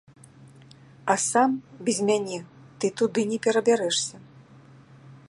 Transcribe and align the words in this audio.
А 1.13 1.15
сам 1.29 1.51
без 1.89 1.97
мяне 2.09 2.39
ты 2.79 2.85
туды 3.03 3.21
не 3.33 3.37
перабярэшся. 3.47 4.15